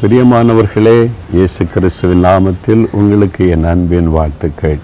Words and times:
பிரியமானவர்களே 0.00 0.98
இயேசு 1.36 1.62
கிறிஸ்துவின் 1.70 2.20
நாமத்தில் 2.24 2.82
உங்களுக்கு 2.98 3.48
என் 3.54 3.64
அன்பின் 3.70 4.10
வாழ்த்துக்கள். 4.16 4.76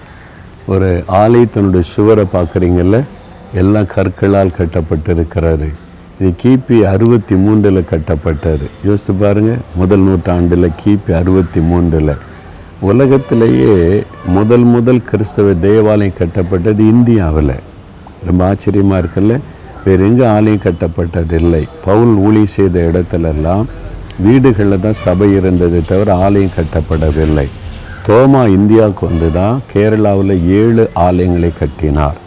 ஒரு 0.71 0.89
ஆலயத்தினுடைய 1.19 1.83
சுவரை 1.91 2.25
பார்க்குறீங்கல்ல 2.33 2.97
எல்லாம் 3.53 3.87
கற்களால் 3.93 4.51
கட்டப்பட்டிருக்கிறாரு 4.57 5.69
இது 6.19 6.31
கிபி 6.41 6.79
அறுபத்தி 6.93 7.35
மூன்றில் 7.35 7.81
கட்டப்பட்டது. 7.91 8.67
யோசித்து 8.87 9.13
பாருங்கள் 9.13 9.61
முதல் 9.75 9.99
நூற்றாண்டில் 9.99 10.69
கிபி 10.81 11.13
அறுபத்தி 11.21 11.63
மூன்றில் 11.69 12.13
உலகத்திலேயே 12.89 14.03
முதல் 14.39 14.67
முதல் 14.75 15.01
கிறிஸ்தவ 15.11 15.55
தேவாலயம் 15.67 16.19
கட்டப்பட்டது 16.19 16.83
இந்தியாவில். 16.95 17.55
ரொம்ப 18.25 18.41
ஆச்சரியமாக 18.49 19.01
இருக்குல்ல 19.01 19.39
வேறு 19.85 20.03
எங்கே 20.09 20.27
ஆலயம் 20.35 20.65
கட்டப்பட்டதில்லை. 20.67 21.63
பவுல் 21.87 22.15
ஊழி 22.27 22.45
செய்த 22.57 22.91
இடத்துலலாம் 22.91 23.65
வீடுகளில் 24.23 24.83
தான் 24.85 25.01
சபை 25.05 25.27
இருந்ததை 25.37 25.79
தவிர 25.91 26.09
ஆலயம் 26.25 26.55
கட்டப்படவில்லை. 26.57 27.47
தோமா 28.07 28.41
இந்தியாவுக்கு 28.57 29.03
வந்து 29.09 29.29
தான் 29.39 29.55
கேரளாவில் 29.71 30.35
ஏழு 30.59 30.83
ஆலயங்களை 31.05 31.49
கட்டினார். 31.59 32.19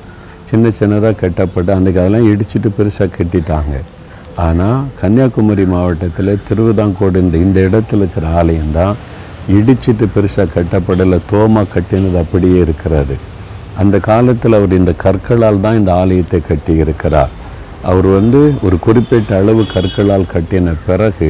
சின்ன 0.51 0.71
சின்னதாக 0.79 1.21
கட்டப்பட்டு 1.23 1.71
அன்றைக்கி 1.77 2.01
அதெல்லாம் 2.03 2.29
இடிச்சிட்டு 2.33 2.71
பெருசாக 2.79 3.11
கட்டிட்டாங்க. 3.17 3.75
ஆனால் 4.47 4.85
கன்னியாகுமரி 5.01 5.65
மாவட்டத்தில் 5.75 6.43
திருவிதாங்கோடு 6.49 7.23
இந்த 7.25 7.37
இந்த 7.47 7.59
இடத்துல 7.69 8.03
இருக்கிற 8.05 8.27
ஆலயம் 8.41 8.77
தான் 8.79 8.95
இடிச்சிட்டு 9.57 10.07
பெருசாக 10.15 10.53
கட்டப்படலை. 10.57 11.19
தோமா 11.33 11.63
கட்டினது 11.75 12.19
அப்படியே 12.25 12.59
இருக்கிறாரு 12.67 13.17
அந்த 13.83 13.97
காலத்தில் 14.11 14.57
அவர் 14.59 14.81
இந்த 14.81 14.93
கற்களால் 15.03 15.65
தான் 15.65 15.79
இந்த 15.81 15.91
ஆலயத்தை 16.03 16.39
கட்டி 16.47 16.73
இருக்கிறார் 16.85 17.35
அவர் 17.91 18.09
வந்து 18.19 18.41
ஒரு 18.67 18.77
குறிப்பிட்ட 18.87 19.33
அளவு 19.41 19.63
கற்களால் 19.75 20.33
கட்டின 20.33 20.75
பிறகு 20.87 21.29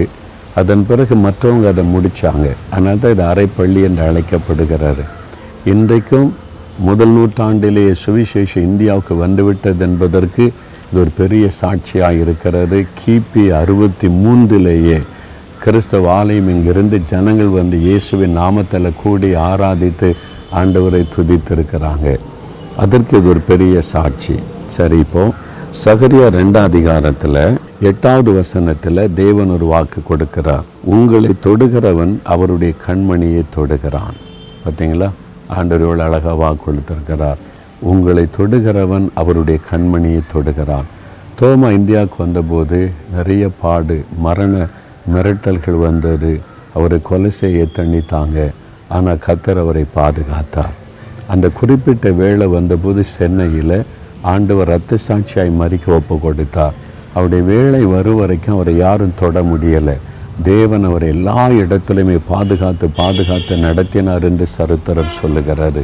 அதன் 0.58 0.84
பிறகு 0.90 1.14
மற்றவங்க 1.24 1.66
அதை 1.72 1.84
முடித்தாங்க 1.94 2.46
அதனால் 2.74 3.02
தான் 3.02 3.14
இது 3.14 3.24
அரைப்பள்ளி 3.32 3.80
என்று 3.88 4.02
அழைக்கப்படுகிறாரு. 4.10 5.04
இன்றைக்கும் 5.72 6.28
முதல் 6.88 7.12
நூற்றாண்டிலேயே 7.16 7.92
சுவிசேஷம் 8.04 8.66
இந்தியாவுக்கு 8.68 9.14
வந்துவிட்டது 9.24 9.82
என்பதற்கு 9.88 10.44
இது 10.90 11.00
ஒரு 11.04 11.12
பெரிய 11.20 11.44
சாட்சியாக 11.60 12.20
இருக்கிறது. 12.24 12.78
கிபி 13.00 13.44
அறுபத்தி 13.60 14.08
மூன்றிலேயே 14.22 14.98
கிறிஸ்தவ 15.64 16.10
ஆலயம் 16.18 16.50
இங்கிருந்து 16.54 16.96
ஜனங்கள் 17.12 17.50
வந்து 17.58 17.76
இயேசுவின் 17.86 18.36
நாமத்தில் 18.40 18.96
கூடி 19.02 19.30
ஆராதித்து 19.48 20.08
ஆண்டவரை 20.60 21.02
துதித்திருக்கிறாங்க. 21.16 22.08
அதற்கு 22.84 23.12
இது 23.20 23.28
ஒரு 23.34 23.42
பெரிய 23.50 23.76
சாட்சி. 23.92 24.36
சரி 24.76 24.98
இப்போது 25.04 25.34
சகரியா 25.72 26.26
ரெண்டாம் 26.34 26.62
அதிகாரத்தில் 26.62 27.58
எட்டாவது 27.80 28.32
வசனத்தில் 28.32 29.14
தேவன் 29.14 29.50
ஒரு 29.50 29.64
வாக்கு 29.64 30.00
கொடுக்கிறார். 30.08 30.62
உங்களை 30.84 31.30
தொடுகிறவன் 31.42 32.18
அவருடைய 32.22 32.74
கண்மணியை 32.86 33.42
தொடுகிறான். 33.56 34.16
பார்த்தீங்களா? 34.64 35.10
ஆண்டவர் 35.48 35.86
இவ்வளோ 35.86 36.00
அழகாக 36.00 36.34
வாக்கு 36.34 36.64
கொடுத்திருக்கிறார். 36.64 37.36
உங்களை 37.80 38.26
தொடுகிறவன் 38.38 39.08
அவருடைய 39.14 39.60
கண்மணியை 39.70 40.20
தொடுகிறான். 40.34 40.88
தோமா 41.40 41.70
இந்தியாவுக்கு 41.70 42.16
வந்தபோது 42.18 42.90
நிறைய 43.14 43.50
பாடு 43.60 44.04
மரண 44.18 44.66
மிரட்டல்கள் 45.14 45.78
வந்தது. 45.78 46.40
அவரை 46.74 46.98
கொலை 47.02 47.30
செய்ய 47.30 47.66
தண்ணித்தாங்க. 47.78 48.50
ஆனால் 48.88 49.22
கத்தர் 49.26 49.58
அவரை 49.58 49.84
பாதுகாத்தார். 49.96 50.74
அந்த 51.26 51.48
குறிப்பிட்ட 51.48 52.10
வேலை 52.10 52.46
வந்தபோது 52.46 53.04
சென்னையில் 53.04 53.84
ஆண்டவர் 54.32 54.70
ரத்த 54.72 54.98
சாட்சியாய் 55.06 55.58
மறிக்க 55.60 55.86
ஒப்பு 55.98 56.14
கொடுத்தார் 56.24 56.78
அவருடைய 57.14 57.42
வேலை 57.50 57.82
வரும் 57.94 58.20
வரைக்கும் 58.20 58.56
அவரை 58.56 58.74
யாரும் 58.84 59.18
தொட 59.20 59.40
முடியலை. 59.50 59.96
தேவன் 60.48 60.84
அவர் 60.88 61.04
எல்லா 61.12 61.42
இடத்துலையுமே 61.62 62.16
பாதுகாத்து 62.32 62.86
பாதுகாத்து 62.98 63.54
நடத்தினார் 63.66 64.26
என்று 64.30 64.46
சரித்திரம் 64.56 65.16
சொல்லுகிறாரு 65.20 65.82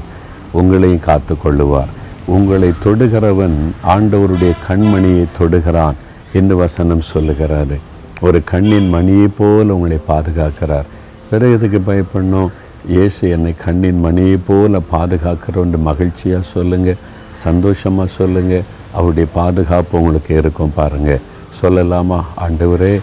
உங்களையும் 0.58 1.06
காத்து 1.08 1.34
கொள்ளுவார். 1.44 1.92
உங்களை 2.34 2.68
தொடுகிறவன் 2.84 3.56
ஆண்டவருடைய 3.94 4.52
கண்மணியை 4.66 5.24
தொடுகிறான் 5.38 5.96
என்று 6.38 6.54
வசனம் 6.64 7.04
சொல்லுகிறாரு 7.12 7.78
ஒரு 8.26 8.38
கண்ணின் 8.52 8.88
மணியை 8.94 9.26
போல் 9.38 9.74
உங்களை 9.76 9.98
பாதுகாக்கிறார். 10.12 10.86
பிறகு 11.30 11.56
எதுக்கு 11.56 11.80
பயப்படணும்? 11.88 12.52
இயேசு 12.94 13.22
என்னை 13.34 13.52
கண்ணின் 13.64 14.00
மணியை 14.06 14.38
போல் 14.48 14.78
பாதுகாக்கிறோன்னு 14.94 15.78
மகிழ்ச்சியாக 15.88 16.50
சொல்லுங்கள் 16.54 17.02
சந்தோஷமாக 17.42 18.14
சொல்லுங்கள் 18.18 18.66
அவருடைய 18.96 19.28
பாதுகாப்பு 19.38 19.94
உங்களுக்கு 20.00 20.32
இருக்கும் 20.40 20.74
பாருங்கள் 20.78 21.22
சொல்லலாமா? 21.60 22.18
ஆண்டவரே 22.44 22.94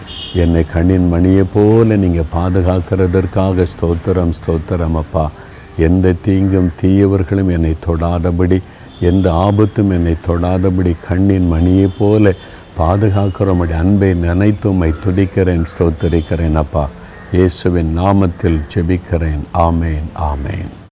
என்னை 0.42 0.62
கண்ணின் 0.72 1.08
மணியை 1.14 1.44
போல் 1.54 2.00
நீங்கள் 2.04 2.30
பாதுகாக்கிறதற்காக 2.34 3.66
ஸ்தோத்திரம் 3.72 4.34
ஸ்தோத்திரம் 4.38 4.98
அப்பா. 5.02 5.24
எந்த 5.88 6.14
தீங்கும் 6.26 6.70
தீயவர்களும் 6.82 7.52
என்னை 7.56 7.74
தொடாதபடி 7.86 8.58
எந்த 9.10 9.26
ஆபத்தும் 9.46 9.90
என்னை 9.98 10.14
தொடாதபடி 10.26 10.92
கண்ணின் 11.08 11.48
மணியை 11.54 11.88
போல 12.00 12.34
பாதுகாக்கிறோமுடைய 12.80 13.78
அன்பை 13.84 14.10
நினைத்து 14.26 14.68
உம்மை 14.70 14.92
துடிக்கிறேன் 15.06 15.66
ஸ்தோத்தரிக்கிறேன் 15.72 16.60
அப்பா. 16.64 16.84
இயேசுவின் 17.32 17.90
நாமத்தில் 17.98 18.60
ஜெபிக்கிறேன். 18.74 19.42
ஆமேன் 19.66 20.08
ஆமேன். 20.30 20.70